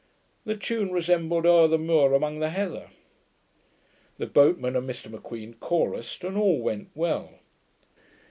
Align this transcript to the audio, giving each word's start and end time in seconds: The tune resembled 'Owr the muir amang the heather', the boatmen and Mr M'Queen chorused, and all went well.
The 0.45 0.57
tune 0.57 0.91
resembled 0.91 1.45
'Owr 1.45 1.67
the 1.67 1.77
muir 1.77 2.15
amang 2.15 2.39
the 2.39 2.49
heather', 2.49 2.89
the 4.17 4.25
boatmen 4.25 4.75
and 4.75 4.89
Mr 4.89 5.11
M'Queen 5.11 5.53
chorused, 5.59 6.23
and 6.23 6.35
all 6.35 6.59
went 6.59 6.89
well. 6.95 7.37